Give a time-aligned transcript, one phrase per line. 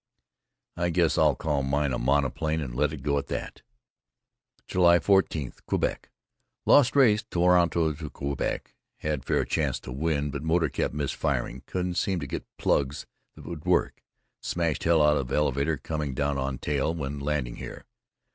[0.75, 3.61] I guess I'll call mine a monoplane and let it go at that.
[4.65, 6.09] July 14: Quebec.
[6.65, 8.73] Lost race Toronto to Quebec.
[9.01, 13.45] Had fair chance to win but motor kept misfiring, couldn't seem to get plugs that
[13.45, 14.03] would work, and
[14.47, 17.85] smashed hell out of elevator coming down on tail when landing here.